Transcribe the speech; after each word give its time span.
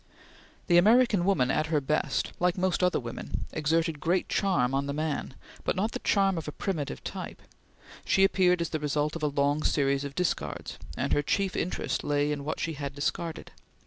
The 0.65 0.79
American 0.79 1.25
woman 1.25 1.51
at 1.51 1.67
her 1.67 1.79
best 1.79 2.33
like 2.39 2.57
most 2.57 2.81
other 2.83 2.99
women 2.99 3.45
exerted 3.53 3.99
great 3.99 4.27
charm 4.29 4.73
on 4.73 4.87
the 4.87 4.95
man, 4.95 5.35
but 5.63 5.75
not 5.75 5.91
the 5.91 5.99
charm 5.99 6.39
of 6.39 6.47
a 6.47 6.51
primitive 6.51 7.03
type. 7.03 7.39
She 8.03 8.23
appeared 8.23 8.61
as 8.61 8.69
the 8.69 8.79
result 8.79 9.15
of 9.15 9.21
a 9.21 9.27
long 9.27 9.61
series 9.61 10.03
of 10.03 10.15
discards, 10.15 10.79
and 10.97 11.13
her 11.13 11.21
chief 11.21 11.55
interest 11.55 12.03
lay 12.03 12.31
in 12.31 12.43
what 12.43 12.59
she 12.59 12.73
had 12.73 12.95
discarded. 12.95 13.51